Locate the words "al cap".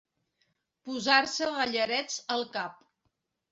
2.39-2.83